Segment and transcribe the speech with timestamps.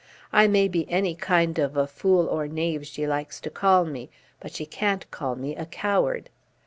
[0.33, 4.09] I may be any kind of a fool or knave she likes to call me,
[4.39, 6.31] but she can't call me a coward."